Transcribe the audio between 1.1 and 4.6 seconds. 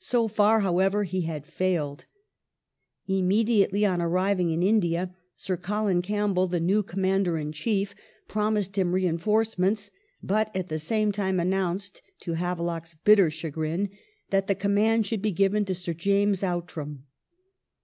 had failed. Immediately on arriving in